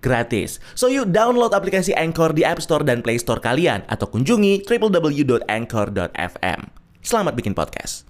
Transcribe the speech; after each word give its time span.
gratis. 0.00 0.62
So 0.74 0.88
you 0.88 1.04
download 1.08 1.52
aplikasi 1.52 1.96
Anchor 1.96 2.32
di 2.32 2.42
App 2.44 2.60
Store 2.62 2.82
dan 2.82 3.00
Play 3.04 3.20
Store 3.20 3.40
kalian 3.40 3.84
atau 3.88 4.08
kunjungi 4.08 4.66
www.anchor.fm. 4.66 6.60
Selamat 7.02 7.32
bikin 7.38 7.54
podcast. 7.54 8.06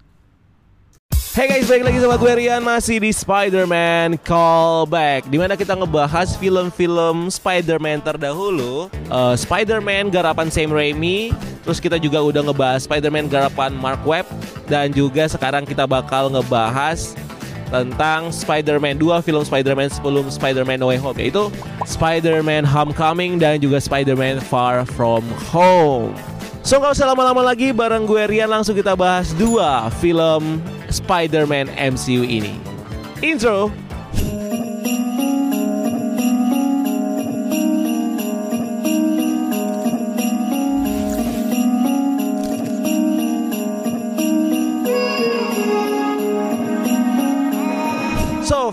Hey 1.37 1.52
guys, 1.52 1.69
balik 1.69 1.93
lagi 1.93 2.01
sama 2.01 2.16
gue 2.16 2.33
Rian 2.33 2.65
Masih 2.65 2.96
di 2.96 3.12
Spider-Man 3.12 4.16
Callback 4.24 5.29
Di 5.29 5.37
mana 5.37 5.52
kita 5.52 5.77
ngebahas 5.77 6.33
film-film 6.41 7.29
Spider-Man 7.29 8.01
terdahulu 8.01 8.88
uh, 9.12 9.37
Spider-Man 9.37 10.09
garapan 10.09 10.48
Sam 10.48 10.73
Raimi 10.73 11.37
Terus 11.60 11.77
kita 11.77 12.01
juga 12.01 12.24
udah 12.24 12.41
ngebahas 12.41 12.88
Spider-Man 12.88 13.29
garapan 13.29 13.77
Mark 13.77 14.01
Webb 14.09 14.24
Dan 14.65 14.96
juga 14.96 15.29
sekarang 15.29 15.68
kita 15.68 15.84
bakal 15.84 16.32
ngebahas 16.32 17.12
tentang 17.69 18.30
Spider-Man 18.30 18.98
dua 19.01 19.19
film 19.23 19.43
Spider-Man 19.43 19.91
sebelum 19.91 20.30
Spider-Man 20.30 20.79
No 20.79 20.91
Way 20.91 20.98
Home 21.02 21.19
yaitu 21.19 21.51
Spider-Man 21.87 22.62
Homecoming 22.66 23.38
dan 23.38 23.59
juga 23.59 23.83
Spider-Man 23.83 24.43
Far 24.43 24.87
From 24.87 25.27
Home. 25.51 26.15
So 26.66 26.82
gak 26.82 26.99
usah 26.99 27.15
lama-lama 27.15 27.46
lagi 27.46 27.71
bareng 27.71 28.10
gue 28.10 28.27
Rian 28.27 28.51
langsung 28.51 28.74
kita 28.74 28.99
bahas 28.99 29.30
dua 29.38 29.87
film 30.02 30.59
Spider-Man 30.90 31.71
MCU 31.79 32.27
ini. 32.27 32.59
Intro. 33.23 33.85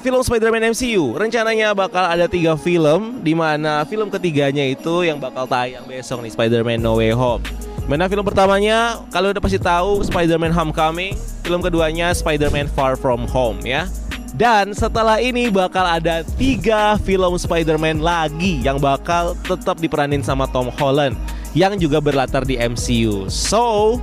Film 0.04 0.20
Spider-Man 0.20 0.76
MCU 0.76 1.16
rencananya 1.16 1.72
bakal 1.72 2.04
ada 2.04 2.28
tiga 2.28 2.60
film, 2.60 3.24
di 3.24 3.32
mana 3.32 3.88
film 3.88 4.12
ketiganya 4.12 4.68
itu 4.68 5.08
yang 5.08 5.16
bakal 5.16 5.48
tayang 5.48 5.88
besok 5.88 6.20
nih 6.20 6.36
Spider-Man 6.36 6.84
No 6.84 7.00
Way 7.00 7.16
Home. 7.16 7.40
Mana 7.88 8.12
film 8.12 8.28
pertamanya, 8.28 9.00
kalau 9.16 9.32
udah 9.32 9.40
pasti 9.40 9.56
tahu 9.56 10.04
Spider-Man 10.04 10.52
Homecoming, 10.52 11.16
film 11.48 11.64
keduanya 11.64 12.12
Spider-Man 12.12 12.68
Far 12.76 13.00
From 13.00 13.24
Home 13.32 13.64
ya. 13.64 13.88
Dan 14.36 14.76
setelah 14.76 15.24
ini 15.24 15.48
bakal 15.48 15.88
ada 15.88 16.28
tiga 16.36 17.00
film 17.00 17.40
Spider-Man 17.40 18.04
lagi 18.04 18.60
yang 18.60 18.84
bakal 18.84 19.40
tetap 19.48 19.80
diperanin 19.80 20.20
sama 20.20 20.52
Tom 20.52 20.68
Holland 20.76 21.16
yang 21.56 21.80
juga 21.80 22.04
berlatar 22.04 22.44
di 22.44 22.60
MCU. 22.60 23.32
So, 23.32 23.96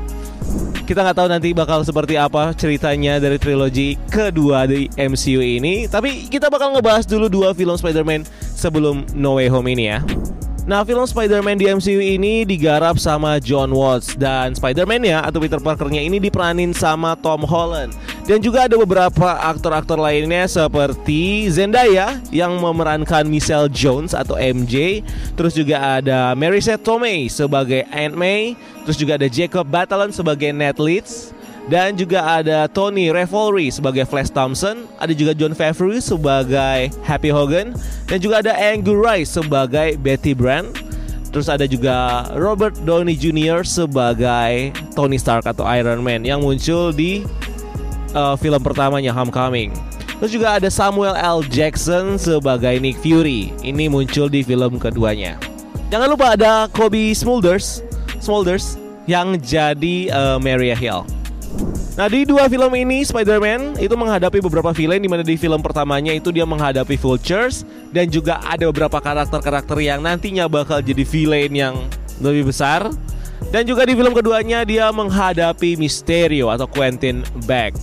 kita 0.84 1.06
nggak 1.06 1.18
tahu 1.22 1.28
nanti 1.30 1.48
bakal 1.54 1.86
seperti 1.86 2.18
apa 2.18 2.50
ceritanya 2.58 3.22
dari 3.22 3.38
trilogi 3.38 3.94
kedua 4.10 4.66
di 4.66 4.90
MCU 4.98 5.38
ini. 5.38 5.86
Tapi 5.86 6.26
kita 6.26 6.50
bakal 6.50 6.74
ngebahas 6.74 7.06
dulu 7.06 7.30
dua 7.30 7.54
film 7.54 7.78
Spider-Man 7.78 8.26
sebelum 8.58 9.06
No 9.14 9.38
Way 9.38 9.48
Home 9.54 9.70
ini 9.70 9.86
ya. 9.86 10.02
Nah, 10.70 10.86
film 10.86 11.02
Spider-Man 11.02 11.58
di 11.58 11.66
MCU 11.66 11.98
ini 11.98 12.46
digarap 12.46 12.94
sama 12.94 13.42
John 13.42 13.74
Watts 13.74 14.14
dan 14.14 14.54
Spider-Man-nya 14.54 15.18
atau 15.26 15.42
Peter 15.42 15.58
Parker-nya 15.58 15.98
ini 15.98 16.22
diperanin 16.22 16.70
sama 16.70 17.18
Tom 17.18 17.42
Holland. 17.42 17.90
Dan 18.22 18.38
juga 18.38 18.70
ada 18.70 18.78
beberapa 18.78 19.34
aktor-aktor 19.50 19.98
lainnya 19.98 20.46
seperti 20.46 21.50
Zendaya 21.50 22.22
yang 22.30 22.54
memerankan 22.62 23.26
Michelle 23.26 23.66
Jones 23.66 24.14
atau 24.14 24.38
MJ, 24.38 25.02
terus 25.34 25.58
juga 25.58 25.98
ada 25.98 26.38
Marisa 26.38 26.78
Tomei 26.78 27.26
sebagai 27.26 27.82
Aunt 27.90 28.14
May, 28.14 28.54
terus 28.86 28.94
juga 28.94 29.18
ada 29.18 29.26
Jacob 29.26 29.66
Batalon 29.66 30.14
sebagai 30.14 30.54
Ned 30.54 30.78
Leeds, 30.78 31.34
dan 31.70 31.94
juga 31.94 32.42
ada 32.42 32.66
Tony 32.66 33.14
Revolori 33.14 33.70
sebagai 33.70 34.02
Flash 34.02 34.34
Thompson, 34.34 34.90
ada 34.98 35.14
juga 35.14 35.38
John 35.38 35.54
Favreau 35.54 36.02
sebagai 36.02 36.90
Happy 37.06 37.30
Hogan, 37.30 37.78
dan 38.10 38.18
juga 38.18 38.42
ada 38.42 38.52
Angus 38.58 38.98
Rice 38.98 39.30
sebagai 39.38 39.94
Betty 40.02 40.34
Brant. 40.34 40.66
Terus 41.30 41.46
ada 41.46 41.62
juga 41.70 42.26
Robert 42.34 42.74
Downey 42.82 43.14
Jr. 43.14 43.62
sebagai 43.62 44.74
Tony 44.98 45.14
Stark 45.14 45.46
atau 45.46 45.62
Iron 45.70 46.02
Man 46.02 46.26
yang 46.26 46.42
muncul 46.42 46.90
di 46.90 47.22
uh, 48.18 48.34
film 48.34 48.58
pertamanya 48.58 49.14
Homecoming. 49.14 49.70
Terus 50.18 50.34
juga 50.34 50.58
ada 50.58 50.66
Samuel 50.66 51.14
L. 51.14 51.46
Jackson 51.46 52.18
sebagai 52.18 52.82
Nick 52.82 52.98
Fury. 52.98 53.54
Ini 53.62 53.86
muncul 53.86 54.26
di 54.26 54.42
film 54.42 54.82
keduanya. 54.82 55.38
Jangan 55.94 56.10
lupa 56.10 56.34
ada 56.34 56.66
Kobe 56.66 57.14
Smulders, 57.14 57.86
Smulders 58.18 58.74
yang 59.06 59.38
jadi 59.38 60.10
uh, 60.10 60.38
Maria 60.42 60.74
Hill. 60.74 61.19
Nah 62.00 62.08
di 62.08 62.24
dua 62.24 62.48
film 62.48 62.72
ini 62.80 63.04
Spider-Man 63.04 63.76
itu 63.76 63.92
menghadapi 63.92 64.40
beberapa 64.40 64.72
villain 64.72 65.04
Di 65.04 65.10
mana 65.12 65.20
di 65.20 65.36
film 65.36 65.60
pertamanya 65.60 66.16
itu 66.16 66.32
dia 66.32 66.48
menghadapi 66.48 66.96
Vultures 66.96 67.68
Dan 67.92 68.08
juga 68.08 68.40
ada 68.40 68.72
beberapa 68.72 69.04
karakter-karakter 69.04 69.76
yang 69.84 70.00
nantinya 70.00 70.48
bakal 70.48 70.80
jadi 70.80 71.04
villain 71.04 71.52
yang 71.52 71.76
lebih 72.24 72.52
besar. 72.52 72.88
Dan 73.52 73.68
juga 73.68 73.84
di 73.88 73.96
film 73.96 74.12
keduanya 74.16 74.62
dia 74.62 74.92
menghadapi 74.92 75.74
Mysterio 75.76 76.52
atau 76.52 76.68
Quentin 76.68 77.24
Beck. 77.48 77.74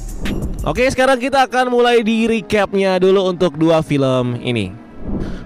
Oke 0.63 0.85
sekarang 0.89 1.17
kita 1.17 1.43
akan 1.49 1.73
mulai 1.73 2.05
di 2.05 2.29
recapnya 2.29 3.01
dulu 3.01 3.33
untuk 3.33 3.57
dua 3.57 3.81
film 3.81 4.37
ini. 4.39 4.71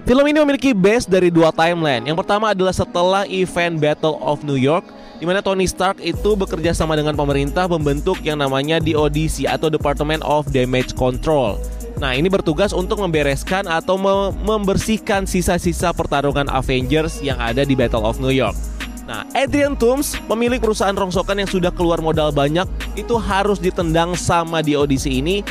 Film 0.04 0.24
ini 0.28 0.38
memiliki 0.44 0.76
base 0.76 1.08
dari 1.08 1.32
dua 1.32 1.50
timeline. 1.50 2.04
Yang 2.04 2.20
pertama 2.22 2.52
adalah 2.52 2.74
setelah 2.76 3.24
event 3.28 3.80
Battle 3.80 4.20
of 4.20 4.44
New 4.44 4.60
York 4.60 4.84
di 5.22 5.24
mana 5.30 5.38
Tony 5.38 5.70
Stark 5.70 6.02
itu 6.02 6.34
bekerja 6.34 6.74
sama 6.74 6.98
dengan 6.98 7.14
pemerintah 7.14 7.70
membentuk 7.70 8.18
yang 8.26 8.42
namanya 8.42 8.82
DODC 8.82 9.46
atau 9.46 9.70
Department 9.70 10.18
of 10.26 10.50
Damage 10.50 10.98
Control. 10.98 11.62
Nah, 12.02 12.18
ini 12.18 12.26
bertugas 12.26 12.74
untuk 12.74 12.98
membereskan 12.98 13.70
atau 13.70 13.94
me 13.94 14.34
membersihkan 14.42 15.22
sisa-sisa 15.22 15.94
pertarungan 15.94 16.50
Avengers 16.50 17.22
yang 17.22 17.38
ada 17.38 17.62
di 17.62 17.78
Battle 17.78 18.02
of 18.02 18.18
New 18.18 18.34
York. 18.34 18.58
Nah, 19.06 19.22
Adrian 19.38 19.78
Toomes, 19.78 20.18
pemilik 20.26 20.58
perusahaan 20.58 20.94
rongsokan 20.98 21.38
yang 21.38 21.46
sudah 21.46 21.70
keluar 21.70 22.02
modal 22.02 22.34
banyak, 22.34 22.66
itu 22.98 23.14
harus 23.14 23.62
ditendang 23.62 24.18
sama 24.18 24.58
DODC 24.58 25.06
ini 25.06 25.46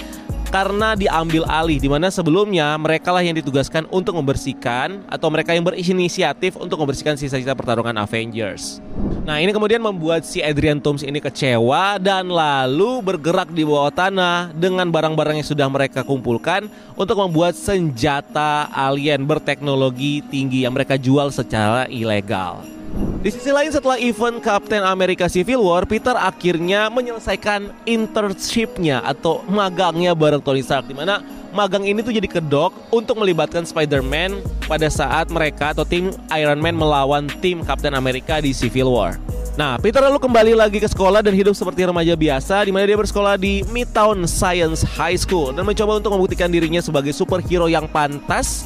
karena 0.52 1.00
diambil 1.00 1.48
alih 1.48 1.80
di 1.80 1.88
mana 1.88 2.12
sebelumnya 2.12 2.76
mereka 2.76 3.16
lah 3.16 3.24
yang 3.24 3.40
ditugaskan 3.40 3.88
untuk 3.88 4.20
membersihkan 4.20 5.00
atau 5.08 5.32
mereka 5.32 5.56
yang 5.56 5.64
berinisiatif 5.64 6.60
untuk 6.60 6.76
membersihkan 6.84 7.16
sisa-sisa 7.16 7.56
pertarungan 7.56 7.96
Avengers. 7.96 8.84
Nah 9.24 9.40
ini 9.40 9.56
kemudian 9.56 9.80
membuat 9.80 10.28
si 10.28 10.44
Adrian 10.44 10.84
Toomes 10.84 11.08
ini 11.08 11.24
kecewa 11.24 11.96
dan 12.04 12.28
lalu 12.28 13.00
bergerak 13.00 13.48
di 13.56 13.64
bawah 13.64 13.96
tanah 13.96 14.52
dengan 14.52 14.92
barang-barang 14.92 15.40
yang 15.40 15.48
sudah 15.48 15.72
mereka 15.72 16.04
kumpulkan 16.04 16.68
untuk 17.00 17.16
membuat 17.16 17.56
senjata 17.56 18.68
alien 18.76 19.24
berteknologi 19.24 20.20
tinggi 20.28 20.68
yang 20.68 20.76
mereka 20.76 21.00
jual 21.00 21.32
secara 21.32 21.88
ilegal. 21.88 22.81
Di 23.22 23.30
sisi 23.30 23.54
lain 23.54 23.70
setelah 23.70 24.02
event 24.02 24.42
Captain 24.42 24.82
America 24.82 25.30
Civil 25.30 25.62
War, 25.62 25.86
Peter 25.86 26.18
akhirnya 26.18 26.90
menyelesaikan 26.90 27.70
internshipnya 27.86 28.98
atau 29.06 29.46
magangnya 29.46 30.18
bareng 30.18 30.42
Tony 30.42 30.66
Stark 30.66 30.90
di 30.90 30.98
mana 30.98 31.22
magang 31.54 31.86
ini 31.86 32.02
tuh 32.02 32.18
jadi 32.18 32.26
kedok 32.26 32.74
untuk 32.90 33.22
melibatkan 33.22 33.62
Spider-Man 33.62 34.42
pada 34.66 34.90
saat 34.90 35.30
mereka 35.30 35.70
atau 35.70 35.86
tim 35.86 36.10
Iron 36.34 36.58
Man 36.58 36.74
melawan 36.74 37.30
tim 37.46 37.62
Captain 37.62 37.94
America 37.94 38.42
di 38.42 38.58
Civil 38.58 38.90
War. 38.90 39.22
Nah, 39.54 39.78
Peter 39.78 40.02
lalu 40.02 40.18
kembali 40.18 40.58
lagi 40.58 40.82
ke 40.82 40.90
sekolah 40.90 41.22
dan 41.22 41.38
hidup 41.38 41.54
seperti 41.54 41.86
remaja 41.86 42.18
biasa 42.18 42.66
di 42.66 42.74
mana 42.74 42.90
dia 42.90 42.98
bersekolah 42.98 43.38
di 43.38 43.62
Midtown 43.70 44.26
Science 44.26 44.82
High 44.98 45.22
School 45.22 45.54
dan 45.54 45.70
mencoba 45.70 46.02
untuk 46.02 46.18
membuktikan 46.18 46.50
dirinya 46.50 46.82
sebagai 46.82 47.14
superhero 47.14 47.70
yang 47.70 47.86
pantas 47.86 48.66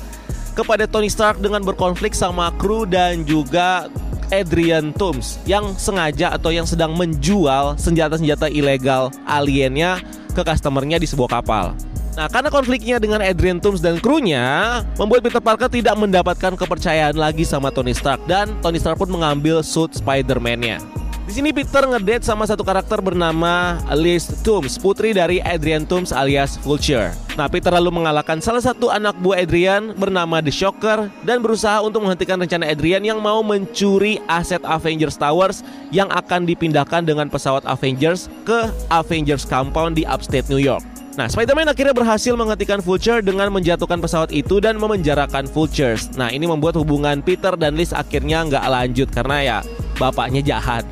kepada 0.55 0.87
Tony 0.87 1.11
Stark 1.11 1.43
dengan 1.43 1.59
berkonflik 1.59 2.15
sama 2.15 2.55
kru 2.55 2.87
dan 2.87 3.27
juga 3.27 3.91
Adrian 4.33 4.93
Toomes 4.95 5.41
yang 5.45 5.75
sengaja 5.77 6.33
atau 6.33 6.49
yang 6.53 6.65
sedang 6.65 6.93
menjual 6.97 7.77
senjata-senjata 7.77 8.49
ilegal 8.49 9.13
aliennya 9.25 10.01
ke 10.33 10.41
customernya 10.41 11.01
di 11.01 11.07
sebuah 11.07 11.41
kapal. 11.41 11.75
Nah, 12.15 12.31
karena 12.31 12.47
konfliknya 12.47 12.95
dengan 12.95 13.19
Adrian 13.19 13.59
Toomes 13.59 13.83
dan 13.83 13.99
krunya, 13.99 14.79
membuat 14.95 15.19
Peter 15.19 15.43
Parker 15.43 15.67
tidak 15.67 15.99
mendapatkan 15.99 16.55
kepercayaan 16.55 17.19
lagi 17.19 17.43
sama 17.43 17.75
Tony 17.75 17.91
Stark 17.91 18.23
dan 18.23 18.55
Tony 18.63 18.79
Stark 18.79 18.95
pun 18.95 19.11
mengambil 19.11 19.59
suit 19.59 19.91
Spider-Man-nya. 19.99 21.04
Di 21.25 21.33
sini 21.33 21.49
Peter 21.49 21.81
ngedate 21.81 22.21
sama 22.21 22.45
satu 22.45 22.61
karakter 22.61 23.01
bernama 23.01 23.81
Liz 23.97 24.29
Toombs, 24.45 24.77
putri 24.77 25.09
dari 25.09 25.41
Adrian 25.41 25.81
Toombs 25.81 26.13
alias 26.13 26.53
Vulture. 26.61 27.17
Nah, 27.33 27.49
Peter 27.49 27.73
lalu 27.73 27.89
mengalahkan 27.97 28.37
salah 28.45 28.61
satu 28.61 28.93
anak 28.93 29.17
buah 29.17 29.41
Adrian 29.41 29.97
bernama 29.97 30.37
The 30.37 30.53
Shocker 30.53 31.09
dan 31.25 31.41
berusaha 31.41 31.81
untuk 31.81 32.05
menghentikan 32.05 32.37
rencana 32.37 32.69
Adrian 32.69 33.01
yang 33.01 33.17
mau 33.17 33.41
mencuri 33.41 34.21
aset 34.29 34.61
Avengers 34.61 35.17
Towers 35.17 35.65
yang 35.89 36.13
akan 36.13 36.45
dipindahkan 36.45 37.01
dengan 37.01 37.25
pesawat 37.25 37.65
Avengers 37.65 38.29
ke 38.45 38.69
Avengers 38.93 39.49
Compound 39.49 39.97
di 39.97 40.05
upstate 40.05 40.45
New 40.45 40.61
York. 40.61 40.85
Nah, 41.17 41.25
Spider-Man 41.25 41.73
akhirnya 41.73 41.97
berhasil 41.97 42.37
menghentikan 42.37 42.85
Vulture 42.85 43.25
dengan 43.25 43.49
menjatuhkan 43.49 43.97
pesawat 43.97 44.29
itu 44.29 44.61
dan 44.61 44.77
memenjarakan 44.77 45.49
Vultures. 45.49 46.13
Nah, 46.13 46.29
ini 46.29 46.45
membuat 46.45 46.77
hubungan 46.77 47.25
Peter 47.25 47.57
dan 47.57 47.73
Liz 47.73 47.97
akhirnya 47.97 48.45
nggak 48.45 48.65
lanjut 48.69 49.09
karena 49.09 49.37
ya 49.41 49.59
bapaknya 49.97 50.43
jahat. 50.43 50.83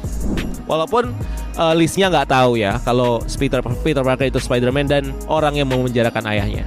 Walaupun 0.64 1.12
uh, 1.60 1.74
Liznya 1.76 2.10
nggak 2.10 2.32
tahu 2.32 2.58
ya 2.58 2.80
kalau 2.82 3.20
Peter 3.38 3.60
Peter 3.84 4.04
Parker 4.04 4.28
itu 4.32 4.40
Spider-Man 4.40 4.88
dan 4.88 5.04
orang 5.28 5.60
yang 5.60 5.68
mau 5.70 5.82
menjarakan 5.84 6.24
ayahnya. 6.30 6.66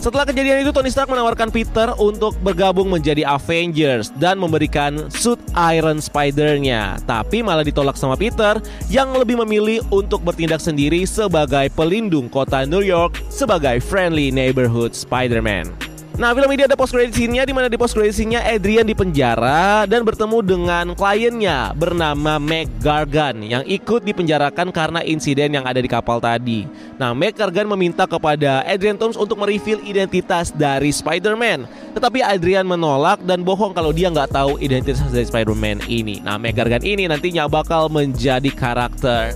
Setelah 0.00 0.24
kejadian 0.24 0.64
itu 0.64 0.72
Tony 0.72 0.88
Stark 0.88 1.12
menawarkan 1.12 1.52
Peter 1.52 1.92
untuk 2.00 2.32
bergabung 2.40 2.88
menjadi 2.88 3.20
Avengers 3.28 4.08
dan 4.16 4.40
memberikan 4.40 5.12
suit 5.12 5.36
Iron 5.52 6.00
Spider-nya. 6.00 6.96
Tapi 7.04 7.44
malah 7.44 7.60
ditolak 7.60 8.00
sama 8.00 8.16
Peter 8.16 8.64
yang 8.88 9.12
lebih 9.12 9.36
memilih 9.44 9.84
untuk 9.92 10.24
bertindak 10.24 10.64
sendiri 10.64 11.04
sebagai 11.04 11.68
pelindung 11.76 12.32
kota 12.32 12.64
New 12.64 12.80
York 12.80 13.20
sebagai 13.28 13.76
friendly 13.84 14.32
neighborhood 14.32 14.96
Spider-Man. 14.96 15.89
Nah, 16.20 16.36
film 16.36 16.52
ini 16.52 16.68
ada 16.68 16.76
post 16.76 16.92
credit 16.92 17.16
scene-nya 17.16 17.48
di 17.48 17.56
mana 17.56 17.72
di 17.72 17.80
post 17.80 17.96
credit 17.96 18.12
scene-nya 18.12 18.44
Adrian 18.44 18.84
di 18.84 18.92
penjara 18.92 19.88
dan 19.88 20.04
bertemu 20.04 20.44
dengan 20.44 20.92
kliennya 20.92 21.72
bernama 21.72 22.36
Meg 22.36 22.68
Gargan 22.76 23.40
yang 23.40 23.64
ikut 23.64 24.04
dipenjarakan 24.04 24.68
karena 24.68 25.00
insiden 25.00 25.56
yang 25.56 25.64
ada 25.64 25.80
di 25.80 25.88
kapal 25.88 26.20
tadi. 26.20 26.68
Nah, 27.00 27.16
Meg 27.16 27.40
Gargan 27.40 27.64
meminta 27.72 28.04
kepada 28.04 28.60
Adrian 28.68 29.00
Thomas 29.00 29.16
untuk 29.16 29.40
mereveal 29.40 29.80
identitas 29.80 30.52
dari 30.52 30.92
Spider-Man. 30.92 31.64
Tetapi 31.96 32.20
Adrian 32.20 32.68
menolak 32.68 33.24
dan 33.24 33.40
bohong 33.40 33.72
kalau 33.72 33.88
dia 33.88 34.12
nggak 34.12 34.28
tahu 34.28 34.60
identitas 34.60 35.00
dari 35.08 35.24
Spider-Man 35.24 35.88
ini. 35.88 36.20
Nah, 36.20 36.36
Meg 36.36 36.52
Gargan 36.52 36.84
ini 36.84 37.08
nantinya 37.08 37.48
bakal 37.48 37.88
menjadi 37.88 38.52
karakter 38.52 39.32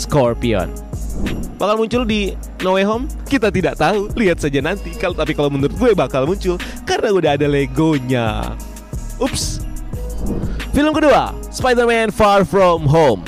Scorpion 0.00 0.91
bakal 1.58 1.78
muncul 1.78 2.02
di 2.02 2.34
No 2.62 2.74
Way 2.74 2.84
Home? 2.86 3.04
Kita 3.26 3.48
tidak 3.48 3.78
tahu. 3.78 4.10
Lihat 4.18 4.42
saja 4.42 4.58
nanti. 4.58 4.92
Kalau 4.98 5.14
tapi 5.14 5.32
kalau 5.32 5.48
menurut 5.48 5.74
gue 5.74 5.90
bakal 5.94 6.26
muncul 6.26 6.58
karena 6.82 7.08
udah 7.14 7.30
ada 7.38 7.46
Legonya. 7.46 8.56
Ups. 9.22 9.62
Film 10.72 10.96
kedua, 10.96 11.36
Spider-Man 11.52 12.10
Far 12.14 12.48
From 12.48 12.88
Home. 12.88 13.22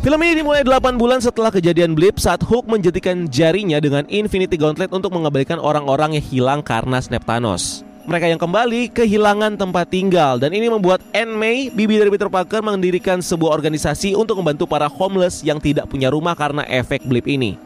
Film 0.00 0.16
ini 0.24 0.40
dimulai 0.40 0.64
8 0.64 0.96
bulan 0.96 1.20
setelah 1.20 1.52
kejadian 1.52 1.92
blip 1.92 2.16
saat 2.16 2.40
Hulk 2.40 2.64
menjadikan 2.64 3.28
jarinya 3.28 3.76
dengan 3.84 4.08
Infinity 4.08 4.56
Gauntlet 4.56 4.88
untuk 4.96 5.12
mengembalikan 5.12 5.60
orang-orang 5.60 6.16
yang 6.16 6.24
hilang 6.24 6.60
karena 6.64 7.04
snap 7.04 7.20
Thanos 7.28 7.84
mereka 8.08 8.26
yang 8.28 8.40
kembali 8.40 8.92
kehilangan 8.92 9.60
tempat 9.60 9.86
tinggal 9.92 10.40
dan 10.40 10.56
ini 10.56 10.72
membuat 10.72 11.04
Anne 11.12 11.34
May, 11.36 11.68
bibi 11.68 12.00
dari 12.00 12.08
Peter 12.08 12.32
Parker 12.32 12.64
mendirikan 12.64 13.20
sebuah 13.20 13.52
organisasi 13.52 14.16
untuk 14.16 14.40
membantu 14.40 14.64
para 14.64 14.88
homeless 14.88 15.44
yang 15.44 15.60
tidak 15.60 15.84
punya 15.90 16.08
rumah 16.08 16.32
karena 16.32 16.64
efek 16.64 17.04
blip 17.04 17.28
ini. 17.28 17.60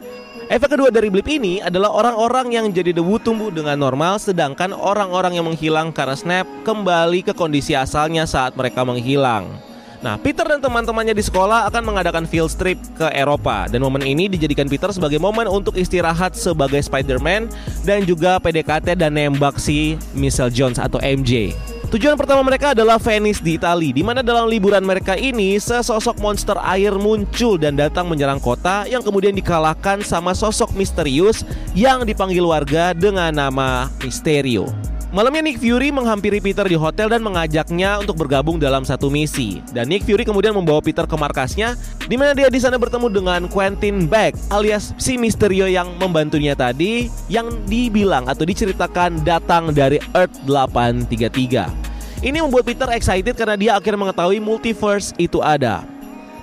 Efek 0.45 0.77
kedua 0.77 0.93
dari 0.93 1.09
blip 1.09 1.25
ini 1.25 1.57
adalah 1.57 1.89
orang-orang 1.89 2.53
yang 2.53 2.65
jadi 2.69 2.93
debu 2.93 3.17
tumbuh 3.17 3.49
dengan 3.49 3.79
normal 3.81 4.21
sedangkan 4.21 4.77
orang-orang 4.77 5.39
yang 5.39 5.45
menghilang 5.49 5.89
karena 5.89 6.13
snap 6.13 6.45
kembali 6.61 7.25
ke 7.25 7.33
kondisi 7.33 7.73
asalnya 7.73 8.29
saat 8.29 8.53
mereka 8.53 8.85
menghilang. 8.85 9.74
Nah, 10.05 10.21
Peter 10.21 10.45
dan 10.45 10.61
teman-temannya 10.61 11.17
di 11.17 11.25
sekolah 11.25 11.65
akan 11.65 11.81
mengadakan 11.81 12.29
field 12.29 12.53
trip 12.53 12.77
ke 12.93 13.09
Eropa 13.09 13.65
dan 13.65 13.81
momen 13.81 14.05
ini 14.05 14.29
dijadikan 14.29 14.69
Peter 14.69 14.93
sebagai 14.93 15.17
momen 15.17 15.49
untuk 15.49 15.73
istirahat 15.73 16.37
sebagai 16.37 16.77
Spider-Man 16.77 17.49
dan 17.81 18.05
juga 18.05 18.37
PDKT 18.37 18.93
dan 18.93 19.17
nembak 19.17 19.57
si 19.57 19.97
Michelle 20.13 20.53
Jones 20.53 20.77
atau 20.77 21.01
MJ. 21.01 21.57
Tujuan 21.89 22.21
pertama 22.21 22.45
mereka 22.45 22.77
adalah 22.77 23.01
Venice 23.01 23.41
di 23.41 23.57
Italia, 23.57 23.97
di 23.97 24.05
mana 24.05 24.21
dalam 24.21 24.45
liburan 24.45 24.85
mereka 24.85 25.17
ini 25.17 25.57
sesosok 25.57 26.21
monster 26.21 26.61
air 26.61 26.93
muncul 26.93 27.57
dan 27.57 27.73
datang 27.73 28.05
menyerang 28.05 28.37
kota 28.37 28.85
yang 28.85 29.01
kemudian 29.01 29.33
dikalahkan 29.33 30.05
sama 30.05 30.37
sosok 30.37 30.69
misterius 30.77 31.41
yang 31.73 32.05
dipanggil 32.05 32.45
warga 32.45 32.93
dengan 32.93 33.33
nama 33.33 33.89
Mysterio. 34.05 34.84
Malamnya 35.15 35.47
Nick 35.47 35.63
Fury 35.63 35.95
menghampiri 35.95 36.43
Peter 36.43 36.67
di 36.67 36.75
hotel 36.75 37.07
dan 37.07 37.23
mengajaknya 37.23 38.03
untuk 38.03 38.19
bergabung 38.19 38.59
dalam 38.59 38.83
satu 38.83 39.07
misi. 39.07 39.63
Dan 39.71 39.87
Nick 39.87 40.03
Fury 40.03 40.27
kemudian 40.27 40.51
membawa 40.51 40.83
Peter 40.83 41.07
ke 41.07 41.15
markasnya, 41.15 41.79
di 42.11 42.19
mana 42.19 42.35
dia 42.35 42.51
di 42.51 42.59
sana 42.59 42.75
bertemu 42.75 43.07
dengan 43.07 43.47
Quentin 43.47 44.11
Beck 44.11 44.35
alias 44.51 44.91
si 44.99 45.15
Misterio 45.15 45.71
yang 45.71 45.95
membantunya 46.03 46.51
tadi, 46.51 47.07
yang 47.31 47.47
dibilang 47.63 48.27
atau 48.27 48.43
diceritakan 48.43 49.23
datang 49.23 49.71
dari 49.71 50.03
Earth 50.11 50.35
833. 50.43 52.19
Ini 52.19 52.43
membuat 52.43 52.67
Peter 52.67 52.91
excited 52.91 53.39
karena 53.39 53.55
dia 53.55 53.71
akhirnya 53.79 54.11
mengetahui 54.11 54.43
multiverse 54.43 55.15
itu 55.15 55.39
ada. 55.39 55.87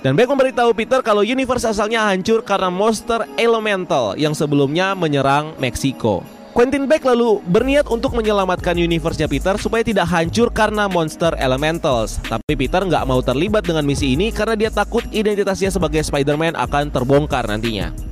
Dan 0.00 0.16
Beck 0.16 0.32
memberitahu 0.32 0.72
Peter 0.72 1.04
kalau 1.04 1.20
universe 1.20 1.68
asalnya 1.68 2.08
hancur 2.08 2.40
karena 2.40 2.72
monster 2.72 3.28
elemental 3.36 4.16
yang 4.16 4.32
sebelumnya 4.32 4.96
menyerang 4.96 5.52
Meksiko. 5.60 6.24
Quentin 6.52 6.84
Beck 6.84 7.00
lalu 7.08 7.40
berniat 7.48 7.88
untuk 7.88 8.12
menyelamatkan 8.12 8.76
universe-nya 8.76 9.24
Peter 9.24 9.56
supaya 9.56 9.80
tidak 9.80 10.04
hancur 10.04 10.52
karena 10.52 10.84
monster 10.84 11.32
elementals. 11.40 12.20
Tapi 12.28 12.52
Peter 12.60 12.84
nggak 12.84 13.08
mau 13.08 13.24
terlibat 13.24 13.64
dengan 13.64 13.88
misi 13.88 14.12
ini 14.12 14.28
karena 14.28 14.52
dia 14.52 14.68
takut 14.68 15.00
identitasnya 15.16 15.72
sebagai 15.72 16.04
Spider-Man 16.04 16.52
akan 16.60 16.92
terbongkar 16.92 17.48
nantinya. 17.48 18.11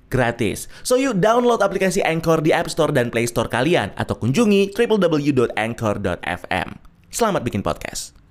gratis. 0.11 0.67
So 0.83 0.99
yuk 0.99 1.23
download 1.23 1.63
aplikasi 1.63 2.03
Anchor 2.03 2.43
di 2.43 2.51
App 2.51 2.67
Store 2.67 2.91
dan 2.91 3.07
Play 3.07 3.25
Store 3.31 3.47
kalian 3.47 3.95
atau 3.95 4.19
kunjungi 4.19 4.75
www.anchor.fm. 4.75 6.67
Selamat 7.07 7.41
bikin 7.47 7.63
podcast. 7.63 8.21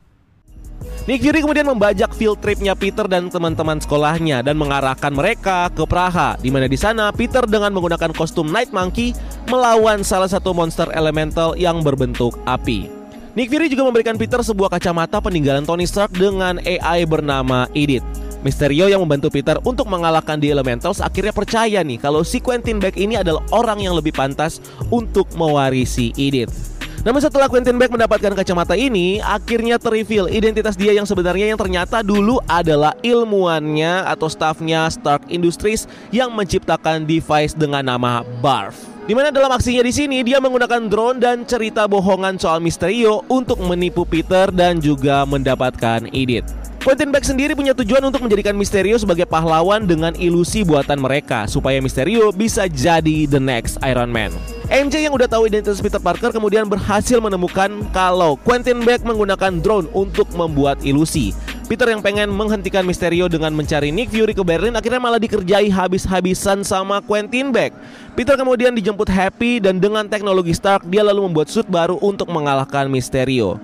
Nick 1.09 1.25
Fury 1.25 1.41
kemudian 1.45 1.69
membajak 1.69 2.13
field 2.17 2.41
tripnya 2.45 2.77
Peter 2.77 3.05
dan 3.09 3.33
teman-teman 3.33 3.81
sekolahnya 3.81 4.45
dan 4.45 4.57
mengarahkan 4.57 5.13
mereka 5.13 5.69
ke 5.73 5.85
Praha, 5.85 6.37
di 6.41 6.53
mana 6.53 6.69
di 6.69 6.77
sana 6.77 7.13
Peter 7.13 7.45
dengan 7.45 7.73
menggunakan 7.73 8.13
kostum 8.13 8.49
Night 8.49 8.73
Monkey 8.73 9.17
melawan 9.49 10.05
salah 10.05 10.29
satu 10.29 10.53
monster 10.53 10.89
elemental 10.93 11.57
yang 11.57 11.81
berbentuk 11.81 12.37
api. 12.45 12.89
Nick 13.33 13.49
Fury 13.49 13.71
juga 13.71 13.87
memberikan 13.87 14.19
Peter 14.19 14.43
sebuah 14.43 14.73
kacamata 14.73 15.23
peninggalan 15.23 15.65
Tony 15.65 15.87
Stark 15.87 16.13
dengan 16.17 16.59
AI 16.67 17.07
bernama 17.07 17.71
Edith. 17.73 18.30
Mysterio 18.41 18.89
yang 18.89 19.05
membantu 19.05 19.29
Peter 19.29 19.61
untuk 19.69 19.85
mengalahkan 19.89 20.41
The 20.41 20.49
Elementals 20.49 21.05
akhirnya 21.05 21.33
percaya 21.37 21.85
nih 21.85 22.01
kalau 22.01 22.25
si 22.25 22.41
Quentin 22.41 22.81
Beck 22.81 22.97
ini 22.97 23.21
adalah 23.21 23.45
orang 23.53 23.85
yang 23.85 23.93
lebih 23.93 24.17
pantas 24.17 24.65
untuk 24.89 25.29
mewarisi 25.37 26.17
Edith. 26.17 26.81
Namun 27.01 27.21
setelah 27.25 27.49
Quentin 27.49 27.81
Beck 27.81 27.89
mendapatkan 27.89 28.37
kacamata 28.37 28.77
ini, 28.77 29.25
akhirnya 29.25 29.81
terreveal 29.81 30.29
identitas 30.29 30.77
dia 30.77 30.93
yang 30.93 31.09
sebenarnya 31.09 31.49
yang 31.49 31.57
ternyata 31.57 32.05
dulu 32.05 32.37
adalah 32.45 32.93
ilmuannya 33.01 34.05
atau 34.05 34.29
stafnya 34.29 34.85
Stark 34.93 35.25
Industries 35.33 35.89
yang 36.13 36.29
menciptakan 36.37 37.09
device 37.09 37.57
dengan 37.57 37.89
nama 37.89 38.21
Barf. 38.45 38.77
Di 39.09 39.17
mana 39.17 39.33
dalam 39.33 39.49
aksinya 39.49 39.81
di 39.81 39.97
sini 39.97 40.21
dia 40.21 40.45
menggunakan 40.45 40.93
drone 40.93 41.19
dan 41.25 41.49
cerita 41.49 41.89
bohongan 41.89 42.37
soal 42.37 42.61
Mysterio 42.61 43.25
untuk 43.33 43.57
menipu 43.65 44.05
Peter 44.05 44.53
dan 44.53 44.77
juga 44.77 45.25
mendapatkan 45.25 46.05
Edith. 46.13 46.70
Quentin 46.81 47.13
Beck 47.13 47.29
sendiri 47.29 47.53
punya 47.53 47.77
tujuan 47.77 48.01
untuk 48.09 48.25
menjadikan 48.25 48.57
Mysterio 48.57 48.97
sebagai 48.97 49.29
pahlawan 49.29 49.85
dengan 49.85 50.17
ilusi 50.17 50.65
buatan 50.65 50.97
mereka 50.97 51.45
supaya 51.45 51.77
Mysterio 51.77 52.33
bisa 52.33 52.65
jadi 52.73 53.29
the 53.29 53.37
next 53.37 53.77
Iron 53.85 54.09
Man. 54.09 54.33
MJ 54.73 55.05
yang 55.05 55.13
udah 55.13 55.29
tahu 55.29 55.45
identitas 55.45 55.77
Peter 55.85 56.01
Parker 56.01 56.33
kemudian 56.33 56.65
berhasil 56.65 57.21
menemukan 57.21 57.85
kalau 57.93 58.41
Quentin 58.41 58.81
Beck 58.81 59.05
menggunakan 59.05 59.61
drone 59.61 59.93
untuk 59.93 60.33
membuat 60.33 60.81
ilusi. 60.81 61.37
Peter 61.69 61.85
yang 61.85 62.01
pengen 62.01 62.33
menghentikan 62.33 62.89
Mysterio 62.89 63.29
dengan 63.29 63.53
mencari 63.53 63.93
Nick 63.93 64.09
Fury 64.09 64.33
ke 64.33 64.41
Berlin 64.41 64.73
akhirnya 64.73 65.05
malah 65.05 65.21
dikerjai 65.21 65.69
habis-habisan 65.69 66.65
sama 66.65 67.05
Quentin 67.05 67.53
Beck. 67.53 67.77
Peter 68.17 68.41
kemudian 68.41 68.73
dijemput 68.73 69.13
Happy 69.13 69.61
dan 69.61 69.85
dengan 69.85 70.09
teknologi 70.09 70.57
Stark 70.57 70.89
dia 70.89 71.05
lalu 71.05 71.29
membuat 71.29 71.53
suit 71.53 71.69
baru 71.69 72.01
untuk 72.01 72.33
mengalahkan 72.33 72.89
Mysterio. 72.89 73.61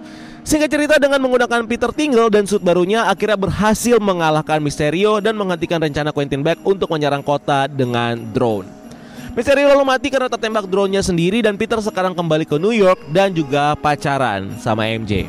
Singkat 0.46 0.70
cerita 0.70 0.94
dengan 1.02 1.18
menggunakan 1.26 1.66
Peter 1.66 1.90
Tingle 1.90 2.30
dan 2.30 2.46
suit 2.46 2.62
barunya 2.62 3.02
akhirnya 3.02 3.34
berhasil 3.34 3.98
mengalahkan 3.98 4.62
Mysterio 4.62 5.18
dan 5.18 5.34
menghentikan 5.34 5.82
rencana 5.82 6.14
Quentin 6.14 6.38
Beck 6.46 6.62
untuk 6.62 6.86
menyerang 6.86 7.18
kota 7.18 7.66
dengan 7.66 8.14
drone. 8.30 8.70
Mysterio 9.34 9.74
lalu 9.74 9.82
mati 9.82 10.06
karena 10.06 10.30
tertembak 10.30 10.70
drone-nya 10.70 11.02
sendiri 11.02 11.42
dan 11.42 11.58
Peter 11.58 11.82
sekarang 11.82 12.14
kembali 12.14 12.46
ke 12.46 12.62
New 12.62 12.70
York 12.70 13.10
dan 13.10 13.34
juga 13.34 13.74
pacaran 13.74 14.54
sama 14.62 14.86
MJ. 14.86 15.26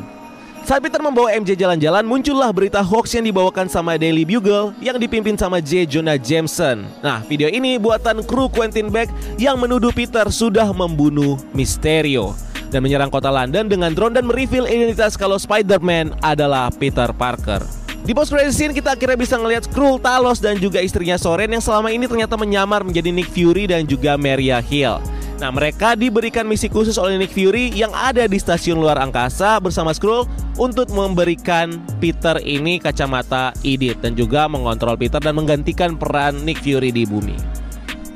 Saat 0.62 0.86
Peter 0.86 1.02
membawa 1.02 1.34
MJ 1.34 1.58
jalan-jalan, 1.58 2.06
muncullah 2.06 2.54
berita 2.54 2.78
hoax 2.78 3.18
yang 3.18 3.26
dibawakan 3.26 3.66
sama 3.66 3.98
Daily 3.98 4.22
Bugle 4.22 4.70
yang 4.78 5.02
dipimpin 5.02 5.34
sama 5.34 5.58
J. 5.58 5.82
Jonah 5.98 6.14
Jameson. 6.14 6.86
Nah, 7.02 7.26
video 7.26 7.50
ini 7.50 7.74
buatan 7.74 8.22
kru 8.22 8.46
Quentin 8.46 8.86
Beck 8.86 9.10
yang 9.34 9.58
menuduh 9.58 9.90
Peter 9.90 10.30
sudah 10.30 10.70
membunuh 10.70 11.42
Mysterio 11.50 12.38
dan 12.68 12.84
menyerang 12.84 13.08
kota 13.08 13.32
London 13.32 13.66
dengan 13.68 13.92
drone 13.92 14.16
dan 14.16 14.24
mereveal 14.28 14.68
identitas 14.68 15.16
kalau 15.16 15.36
Spider-Man 15.40 16.16
adalah 16.20 16.68
Peter 16.72 17.08
Parker. 17.16 17.60
Di 18.06 18.14
post 18.14 18.30
credit 18.30 18.54
scene 18.54 18.72
kita 18.72 18.94
akhirnya 18.94 19.18
bisa 19.18 19.34
ngelihat 19.36 19.66
Skrull, 19.66 19.98
Talos 19.98 20.38
dan 20.38 20.56
juga 20.56 20.78
istrinya 20.78 21.18
Soren 21.18 21.50
yang 21.50 21.60
selama 21.60 21.90
ini 21.90 22.06
ternyata 22.06 22.38
menyamar 22.38 22.86
menjadi 22.86 23.10
Nick 23.10 23.28
Fury 23.34 23.66
dan 23.66 23.84
juga 23.84 24.14
Maria 24.14 24.62
Hill. 24.62 25.02
Nah 25.38 25.50
mereka 25.54 25.94
diberikan 25.94 26.46
misi 26.46 26.66
khusus 26.66 26.98
oleh 26.98 27.14
Nick 27.14 27.30
Fury 27.30 27.70
yang 27.70 27.94
ada 27.94 28.26
di 28.26 28.38
stasiun 28.38 28.78
luar 28.78 28.98
angkasa 28.98 29.62
bersama 29.62 29.94
Skrull 29.94 30.26
untuk 30.58 30.90
memberikan 30.90 31.78
Peter 32.02 32.38
ini 32.42 32.82
kacamata 32.82 33.54
Edith 33.62 34.02
dan 34.02 34.18
juga 34.18 34.50
mengontrol 34.50 34.98
Peter 34.98 35.22
dan 35.22 35.34
menggantikan 35.38 35.94
peran 35.94 36.42
Nick 36.42 36.62
Fury 36.62 36.90
di 36.90 37.06
bumi. 37.06 37.57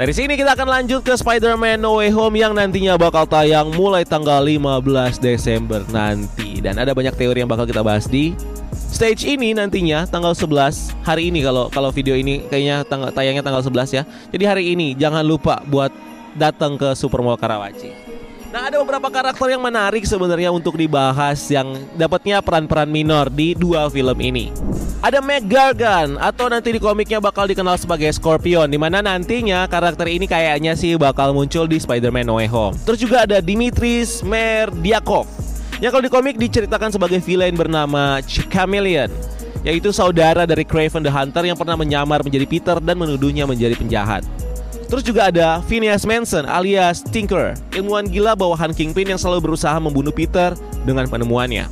Dari 0.02 0.18
sini 0.18 0.34
kita 0.34 0.58
akan 0.58 0.66
lanjut 0.66 1.06
ke 1.06 1.14
Spider-Man 1.14 1.78
No 1.78 2.02
Way 2.02 2.10
Home 2.10 2.34
yang 2.34 2.58
nantinya 2.58 2.98
bakal 2.98 3.22
tayang 3.22 3.70
mulai 3.70 4.02
tanggal 4.02 4.42
15 4.42 4.82
Desember 5.22 5.78
nanti. 5.94 6.58
Dan 6.58 6.74
ada 6.74 6.90
banyak 6.90 7.14
teori 7.14 7.38
yang 7.38 7.46
bakal 7.46 7.70
kita 7.70 7.86
bahas 7.86 8.10
di 8.10 8.34
stage 8.74 9.22
ini 9.22 9.54
nantinya 9.54 10.02
tanggal 10.10 10.34
11 10.34 11.06
hari 11.06 11.30
ini 11.30 11.46
kalau 11.46 11.70
kalau 11.70 11.94
video 11.94 12.18
ini 12.18 12.42
kayaknya 12.50 12.82
tanggal 12.82 13.14
tayangnya 13.14 13.46
tanggal 13.46 13.62
11 13.62 13.94
ya. 13.94 14.02
Jadi 14.34 14.42
hari 14.42 14.64
ini 14.74 14.98
jangan 14.98 15.22
lupa 15.22 15.62
buat 15.70 15.94
datang 16.34 16.74
ke 16.74 16.98
Supermall 16.98 17.38
Karawaci. 17.38 18.01
Nah 18.52 18.68
ada 18.68 18.84
beberapa 18.84 19.08
karakter 19.08 19.48
yang 19.56 19.64
menarik 19.64 20.04
sebenarnya 20.04 20.52
untuk 20.52 20.76
dibahas 20.76 21.40
yang 21.48 21.72
dapatnya 21.96 22.44
peran-peran 22.44 22.84
minor 22.84 23.32
di 23.32 23.56
dua 23.56 23.88
film 23.88 24.12
ini. 24.20 24.52
Ada 25.00 25.24
Meg 25.24 25.48
Gargan 25.48 26.20
atau 26.20 26.52
nanti 26.52 26.68
di 26.68 26.76
komiknya 26.76 27.16
bakal 27.16 27.48
dikenal 27.48 27.80
sebagai 27.80 28.12
Scorpion 28.12 28.68
di 28.68 28.76
mana 28.76 29.00
nantinya 29.00 29.64
karakter 29.64 30.04
ini 30.04 30.28
kayaknya 30.28 30.76
sih 30.76 31.00
bakal 31.00 31.32
muncul 31.32 31.64
di 31.64 31.80
Spider-Man 31.80 32.28
No 32.28 32.36
Way 32.36 32.52
Home. 32.52 32.76
Terus 32.84 33.00
juga 33.00 33.24
ada 33.24 33.40
Dimitris 33.40 34.20
Merdiakov 34.20 35.24
yang 35.80 35.88
kalau 35.88 36.04
di 36.04 36.12
komik 36.12 36.36
diceritakan 36.36 36.92
sebagai 36.92 37.24
villain 37.24 37.56
bernama 37.56 38.20
Chameleon 38.28 39.08
yaitu 39.64 39.96
saudara 39.96 40.44
dari 40.44 40.68
Craven 40.68 41.00
the 41.00 41.08
Hunter 41.08 41.40
yang 41.40 41.56
pernah 41.56 41.80
menyamar 41.80 42.20
menjadi 42.20 42.44
Peter 42.44 42.76
dan 42.84 43.00
menuduhnya 43.00 43.48
menjadi 43.48 43.80
penjahat. 43.80 44.41
Terus 44.92 45.08
juga 45.08 45.32
ada 45.32 45.64
Phineas 45.64 46.04
Manson 46.04 46.44
alias 46.44 47.00
Tinker, 47.00 47.56
ilmuwan 47.72 48.04
gila 48.04 48.36
bawahan 48.36 48.76
Kingpin 48.76 49.08
yang 49.08 49.16
selalu 49.16 49.48
berusaha 49.48 49.72
membunuh 49.80 50.12
Peter 50.12 50.52
dengan 50.84 51.08
penemuannya. 51.08 51.64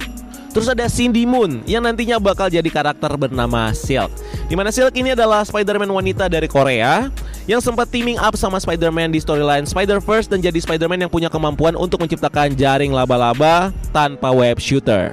Terus 0.56 0.72
ada 0.72 0.88
Cindy 0.88 1.28
Moon 1.28 1.60
yang 1.68 1.84
nantinya 1.84 2.16
bakal 2.16 2.48
jadi 2.48 2.64
karakter 2.64 3.12
bernama 3.20 3.76
Silk. 3.76 4.08
Di 4.48 4.56
mana 4.56 4.72
Silk 4.72 4.96
ini 4.96 5.12
adalah 5.12 5.44
Spider-Man 5.44 5.92
wanita 5.92 6.32
dari 6.32 6.48
Korea 6.48 7.12
yang 7.44 7.60
sempat 7.60 7.92
teaming 7.92 8.16
up 8.16 8.40
sama 8.40 8.56
Spider-Man 8.56 9.12
di 9.12 9.20
storyline 9.20 9.68
Spider-Verse 9.68 10.32
dan 10.32 10.40
jadi 10.40 10.56
Spider-Man 10.56 11.04
yang 11.04 11.12
punya 11.12 11.28
kemampuan 11.28 11.76
untuk 11.76 12.00
menciptakan 12.00 12.56
jaring 12.56 12.96
laba-laba 12.96 13.68
tanpa 13.92 14.32
web 14.32 14.56
shooter. 14.56 15.12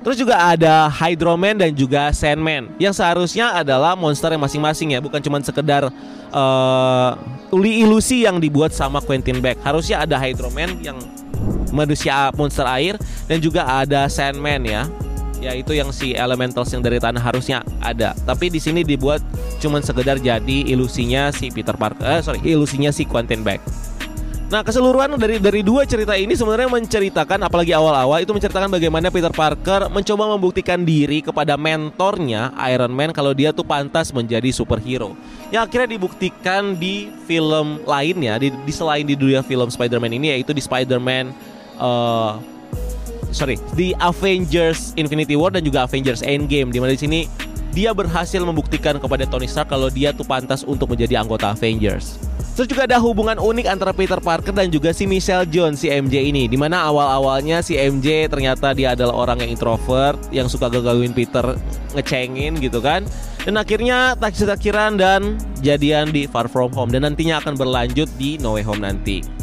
Terus 0.00 0.16
juga 0.16 0.40
ada 0.40 0.88
Hydroman 0.88 1.60
dan 1.60 1.76
juga 1.76 2.08
Sandman 2.16 2.72
yang 2.80 2.96
seharusnya 2.96 3.52
adalah 3.52 3.92
monster 3.92 4.32
yang 4.32 4.40
masing-masing 4.40 4.96
ya, 4.96 5.00
bukan 5.04 5.20
cuma 5.20 5.36
sekedar 5.44 5.92
uh, 6.30 7.14
ilusi 7.54 8.26
yang 8.26 8.38
dibuat 8.38 8.74
sama 8.74 9.02
Quentin 9.02 9.38
Beck. 9.42 9.58
Harusnya 9.62 10.02
ada 10.02 10.16
Hydroman 10.16 10.78
yang 10.82 10.98
manusia 11.70 12.30
monster 12.34 12.66
air 12.66 12.98
dan 13.26 13.38
juga 13.38 13.66
ada 13.66 14.06
Sandman 14.10 14.66
ya. 14.66 14.86
Ya 15.40 15.56
itu 15.56 15.72
yang 15.72 15.88
si 15.88 16.12
elementals 16.12 16.68
yang 16.68 16.84
dari 16.84 17.00
tanah 17.00 17.20
harusnya 17.20 17.64
ada. 17.80 18.12
Tapi 18.28 18.52
di 18.52 18.60
sini 18.60 18.84
dibuat 18.84 19.24
cuma 19.56 19.80
sekedar 19.80 20.20
jadi 20.20 20.68
ilusinya 20.68 21.32
si 21.32 21.48
Peter 21.48 21.72
Parker. 21.72 22.04
Eh, 22.04 22.20
sorry, 22.20 22.44
ilusinya 22.44 22.92
si 22.92 23.08
Quentin 23.08 23.40
Beck. 23.40 23.64
Nah 24.50 24.66
keseluruhan 24.66 25.14
dari 25.14 25.38
dari 25.38 25.62
dua 25.62 25.86
cerita 25.86 26.18
ini 26.18 26.34
sebenarnya 26.34 26.66
menceritakan 26.66 27.46
apalagi 27.46 27.70
awal-awal 27.70 28.18
itu 28.18 28.34
menceritakan 28.34 28.66
bagaimana 28.66 29.06
Peter 29.06 29.30
Parker 29.30 29.86
mencoba 29.86 30.26
membuktikan 30.34 30.82
diri 30.82 31.22
kepada 31.22 31.54
mentornya 31.54 32.50
Iron 32.66 32.90
Man 32.90 33.14
kalau 33.14 33.30
dia 33.30 33.54
tuh 33.54 33.62
pantas 33.62 34.10
menjadi 34.10 34.50
superhero. 34.50 35.14
Yang 35.54 35.70
akhirnya 35.70 35.88
dibuktikan 35.94 36.74
di 36.74 37.14
film 37.30 37.78
lainnya 37.86 38.42
di, 38.42 38.50
di 38.50 38.72
selain 38.74 39.06
di 39.06 39.14
dunia 39.14 39.46
film 39.46 39.70
Spider-Man 39.70 40.18
ini 40.18 40.34
yaitu 40.34 40.50
di 40.50 40.58
Spider-Man 40.58 41.30
uh, 41.78 42.42
sorry 43.30 43.54
di 43.78 43.94
Avengers 44.02 44.98
Infinity 44.98 45.38
War 45.38 45.54
dan 45.54 45.62
juga 45.62 45.86
Avengers 45.86 46.26
Endgame 46.26 46.74
di 46.74 46.82
mana 46.82 46.98
di 46.98 46.98
sini 46.98 47.30
dia 47.70 47.94
berhasil 47.94 48.42
membuktikan 48.42 48.98
kepada 48.98 49.30
Tony 49.30 49.46
Stark 49.46 49.70
kalau 49.70 49.86
dia 49.94 50.10
tuh 50.10 50.26
pantas 50.26 50.66
untuk 50.66 50.90
menjadi 50.90 51.22
anggota 51.22 51.54
Avengers. 51.54 52.29
Terus 52.58 52.66
juga 52.66 52.84
ada 52.84 52.98
hubungan 53.00 53.38
unik 53.38 53.66
antara 53.70 53.92
Peter 53.94 54.20
Parker 54.20 54.52
dan 54.52 54.68
juga 54.68 54.92
si 54.92 55.08
Michelle 55.08 55.48
Jones 55.48 55.80
si 55.80 55.88
MJ 55.88 56.28
ini. 56.28 56.50
Di 56.50 56.58
mana 56.58 56.84
awal-awalnya 56.90 57.64
si 57.64 57.78
MJ 57.78 58.28
ternyata 58.28 58.74
dia 58.76 58.92
adalah 58.92 59.16
orang 59.16 59.40
yang 59.46 59.56
introvert 59.56 60.20
Yang 60.28 60.58
suka 60.58 60.68
gagalin 60.68 61.14
Peter 61.16 61.56
ngecengin 61.96 62.60
gitu 62.60 62.82
kan. 62.84 63.06
Dan 63.40 63.56
akhirnya 63.56 64.12
tak 64.20 64.36
takhiran 64.36 65.00
dan 65.00 65.40
jadian 65.64 66.12
di 66.12 66.28
Far 66.28 66.50
From 66.50 66.74
Home. 66.76 66.92
Dan 66.92 67.08
nantinya 67.08 67.40
akan 67.40 67.56
berlanjut 67.56 68.10
di 68.20 68.36
No 68.36 68.58
Way 68.58 68.68
Home 68.68 68.84
nanti 68.84 69.39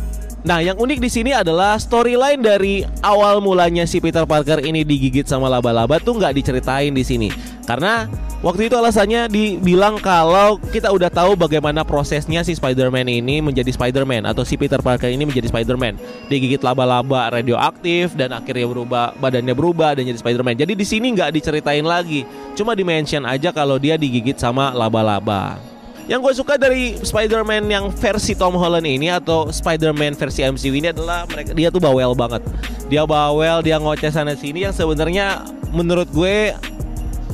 Nah, 0.48 0.64
yang 0.64 0.80
unik 0.80 1.04
di 1.04 1.12
sini 1.12 1.36
adalah 1.36 1.76
storyline 1.76 2.40
dari 2.40 2.80
awal 3.04 3.44
mulanya 3.44 3.84
si 3.84 4.00
Peter 4.00 4.24
Parker 4.24 4.64
ini 4.64 4.88
digigit 4.88 5.28
sama 5.28 5.52
laba-laba 5.52 6.00
tuh 6.00 6.16
nggak 6.16 6.40
diceritain 6.40 6.96
di 6.96 7.04
sini. 7.04 7.28
Karena 7.68 8.08
waktu 8.40 8.72
itu 8.72 8.80
alasannya 8.80 9.28
dibilang 9.28 10.00
kalau 10.00 10.56
kita 10.72 10.88
udah 10.88 11.12
tahu 11.12 11.36
bagaimana 11.36 11.84
prosesnya 11.84 12.48
si 12.48 12.56
Spider-Man 12.56 13.12
ini 13.12 13.44
menjadi 13.44 13.68
Spider-Man 13.76 14.24
atau 14.24 14.48
si 14.48 14.56
Peter 14.56 14.80
Parker 14.80 15.12
ini 15.12 15.28
menjadi 15.28 15.52
Spider-Man. 15.52 16.00
Digigit 16.32 16.64
laba-laba 16.64 17.28
radioaktif 17.28 18.16
dan 18.16 18.32
akhirnya 18.32 18.72
berubah 18.72 19.20
badannya 19.20 19.52
berubah 19.52 20.00
dan 20.00 20.08
jadi 20.08 20.16
Spider-Man. 20.24 20.64
Jadi 20.64 20.80
di 20.80 20.88
sini 20.88 21.12
nggak 21.12 21.36
diceritain 21.36 21.84
lagi, 21.84 22.24
cuma 22.56 22.72
dimention 22.72 23.28
aja 23.28 23.52
kalau 23.52 23.76
dia 23.76 24.00
digigit 24.00 24.40
sama 24.40 24.72
laba-laba. 24.72 25.77
Yang 26.08 26.20
gue 26.24 26.34
suka 26.40 26.56
dari 26.56 26.96
Spider-Man 26.96 27.68
yang 27.68 27.92
versi 27.92 28.32
Tom 28.32 28.56
Holland 28.56 28.88
ini 28.88 29.12
atau 29.12 29.52
Spider-Man 29.52 30.16
versi 30.16 30.40
MCU 30.40 30.72
ini 30.72 30.96
adalah 30.96 31.28
mereka 31.28 31.52
dia 31.52 31.68
tuh 31.68 31.84
bawel 31.84 32.16
banget. 32.16 32.40
Dia 32.88 33.04
bawel, 33.04 33.60
dia 33.60 33.76
ngoceh 33.76 34.08
sana 34.08 34.32
sini 34.40 34.64
yang 34.64 34.72
sebenarnya 34.72 35.44
menurut 35.76 36.08
gue 36.16 36.56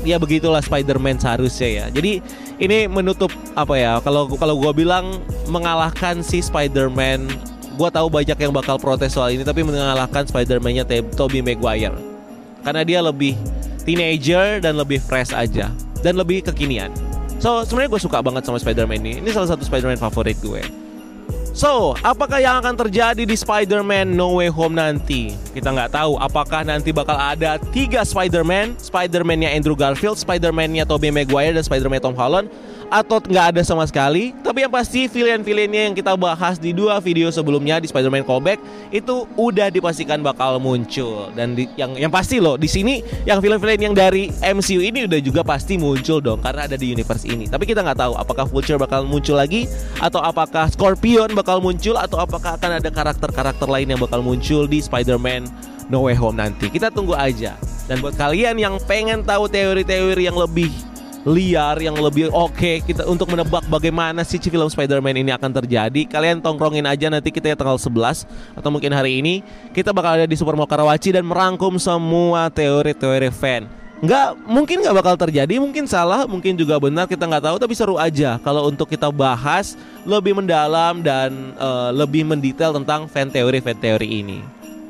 ya 0.01 0.17
begitulah 0.17 0.65
Spider-Man 0.65 1.21
seharusnya 1.21 1.69
ya. 1.69 1.85
Jadi 1.93 2.17
ini 2.57 2.89
menutup 2.89 3.29
apa 3.53 3.77
ya? 3.77 4.01
Kalau 4.01 4.25
kalau 4.33 4.57
gue 4.57 4.73
bilang 4.73 5.21
mengalahkan 5.53 6.25
si 6.25 6.41
Spider-Man, 6.41 7.29
gue 7.77 7.89
tahu 7.93 8.09
banyak 8.09 8.37
yang 8.41 8.49
bakal 8.49 8.81
protes 8.81 9.13
soal 9.13 9.29
ini, 9.29 9.45
tapi 9.45 9.61
mengalahkan 9.61 10.25
Spider-Man-nya 10.25 10.89
Tobey 11.13 11.45
Maguire 11.45 11.93
karena 12.63 12.81
dia 12.81 12.99
lebih 13.03 13.35
teenager 13.83 14.63
dan 14.63 14.79
lebih 14.79 14.97
fresh 14.97 15.35
aja 15.35 15.69
dan 16.01 16.17
lebih 16.17 16.41
kekinian. 16.41 16.89
So 17.43 17.59
sebenarnya 17.67 17.91
gue 17.91 18.01
suka 18.07 18.23
banget 18.23 18.47
sama 18.47 18.55
Spider-Man 18.55 19.03
ini. 19.03 19.13
Ini 19.19 19.29
salah 19.35 19.51
satu 19.51 19.67
Spider-Man 19.67 19.99
favorit 19.99 20.39
gue. 20.39 20.63
So, 21.53 21.93
apakah 22.01 22.41
yang 22.41 22.57
akan 22.65 22.73
terjadi 22.73 23.29
di 23.29 23.37
Spider-Man 23.37 24.09
No 24.09 24.41
Way 24.41 24.49
Home 24.57 24.73
nanti? 24.73 25.37
Kita 25.53 25.69
nggak 25.69 25.93
tahu. 25.93 26.17
Apakah 26.17 26.65
nanti 26.65 26.89
bakal 26.89 27.13
ada 27.13 27.61
tiga 27.69 28.01
Spider-Man? 28.01 28.81
Spider-Man-nya 28.81 29.53
Andrew 29.53 29.77
Garfield, 29.77 30.17
Spider-Man-nya 30.17 30.89
Tobey 30.89 31.13
Maguire, 31.13 31.53
dan 31.53 31.61
Spider-Man 31.61 32.01
Tom 32.01 32.17
Holland? 32.17 32.49
atau 32.93 33.17
nggak 33.17 33.57
ada 33.57 33.61
sama 33.65 33.89
sekali. 33.89 34.37
Tapi 34.45 34.61
yang 34.61 34.69
pasti 34.69 35.09
villain-villainnya 35.09 35.89
yang 35.89 35.95
kita 35.97 36.13
bahas 36.13 36.61
di 36.61 36.69
dua 36.69 37.01
video 37.01 37.33
sebelumnya 37.33 37.81
di 37.81 37.89
Spider-Man 37.89 38.21
Callback 38.21 38.61
itu 38.93 39.25
udah 39.33 39.73
dipastikan 39.73 40.21
bakal 40.21 40.61
muncul 40.61 41.33
dan 41.33 41.57
di, 41.57 41.65
yang 41.73 41.97
yang 41.97 42.13
pasti 42.13 42.37
loh 42.37 42.53
di 42.53 42.69
sini 42.69 43.01
yang 43.25 43.41
villain-villain 43.41 43.81
yang 43.81 43.95
dari 43.97 44.29
MCU 44.29 44.85
ini 44.85 45.09
udah 45.09 45.19
juga 45.25 45.41
pasti 45.41 45.81
muncul 45.81 46.21
dong 46.21 46.37
karena 46.45 46.69
ada 46.69 46.77
di 46.77 46.93
universe 46.93 47.25
ini. 47.25 47.49
Tapi 47.49 47.65
kita 47.65 47.81
nggak 47.81 47.97
tahu 47.97 48.13
apakah 48.13 48.45
Vulture 48.45 48.77
bakal 48.77 49.09
muncul 49.09 49.41
lagi 49.41 49.65
atau 49.97 50.21
apakah 50.21 50.69
Scorpion 50.69 51.33
bakal 51.33 51.42
muncul 51.59 51.95
atau 51.99 52.17
apakah 52.23 52.55
akan 52.55 52.79
ada 52.79 52.89
karakter-karakter 52.89 53.67
lain 53.67 53.91
yang 53.91 53.99
bakal 53.99 54.23
muncul 54.23 54.63
di 54.65 54.79
Spider-Man 54.79 55.51
No 55.91 56.07
Way 56.07 56.15
Home 56.19 56.39
nanti. 56.39 56.71
Kita 56.71 56.87
tunggu 56.87 57.13
aja. 57.13 57.59
Dan 57.85 57.99
buat 57.99 58.15
kalian 58.15 58.55
yang 58.55 58.79
pengen 58.87 59.27
tahu 59.27 59.51
teori-teori 59.51 60.23
yang 60.23 60.39
lebih 60.39 60.71
liar 61.23 61.79
yang 61.79 61.95
lebih 61.95 62.27
oke 62.35 62.83
kita 62.83 63.07
untuk 63.07 63.31
menebak 63.31 63.63
bagaimana 63.71 64.27
sih 64.27 64.43
film 64.43 64.67
Spider-Man 64.67 65.23
ini 65.23 65.31
akan 65.31 65.55
terjadi 65.55 66.03
kalian 66.03 66.43
tongkrongin 66.43 66.83
aja 66.83 67.07
nanti 67.07 67.31
kita 67.31 67.47
ya 67.47 67.55
tanggal 67.55 67.79
11 67.79 68.27
atau 68.59 68.67
mungkin 68.67 68.91
hari 68.91 69.23
ini 69.23 69.39
kita 69.71 69.95
bakal 69.95 70.19
ada 70.19 70.27
di 70.27 70.35
Supermall 70.35 70.67
Karawaci 70.67 71.15
dan 71.15 71.23
merangkum 71.23 71.79
semua 71.79 72.51
teori-teori 72.51 73.31
fan 73.31 73.82
nggak 74.03 74.29
mungkin 74.43 74.83
nggak 74.83 74.95
bakal 74.99 75.15
terjadi 75.15 75.63
mungkin 75.63 75.87
salah 75.87 76.27
mungkin 76.27 76.59
juga 76.59 76.75
benar 76.75 77.07
kita 77.07 77.23
nggak 77.23 77.43
tahu 77.47 77.55
tapi 77.55 77.71
seru 77.71 77.95
aja 77.95 78.35
kalau 78.43 78.67
untuk 78.67 78.91
kita 78.91 79.07
bahas 79.07 79.79
lebih 80.03 80.35
mendalam 80.35 80.99
dan 80.99 81.55
uh, 81.55 81.95
lebih 81.95 82.27
mendetail 82.27 82.75
tentang 82.75 83.07
fan 83.07 83.31
teori 83.31 83.63
fan 83.63 83.79
teori 83.79 84.19
ini 84.19 84.43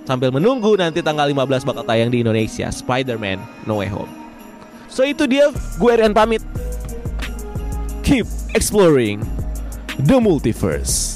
sambil 0.09 0.33
menunggu 0.33 0.73
nanti 0.73 1.05
tanggal 1.05 1.29
15 1.29 1.61
bakal 1.61 1.85
tayang 1.85 2.09
di 2.09 2.25
Indonesia 2.25 2.73
Spider-Man 2.73 3.69
No 3.69 3.77
Way 3.77 3.93
Home 3.93 4.23
So 4.93 5.01
itu 5.01 5.25
dia 5.25 5.49
gue 5.81 5.93
Rian 5.97 6.13
pamit. 6.13 6.45
Keep 8.05 8.29
exploring 8.53 9.25
the 9.97 10.21
multiverse. 10.21 11.12